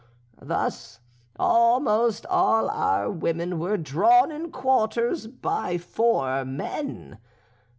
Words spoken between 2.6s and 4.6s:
our women were drawn in